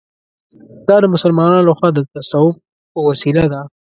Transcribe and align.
دا 0.87 0.95
د 1.03 1.05
مسلمانانو 1.15 1.67
له 1.67 1.73
خوا 1.77 1.89
د 1.93 1.99
تصوف 2.13 2.55
په 2.91 2.99
وسیله 3.07 3.43
ده. 3.53 3.61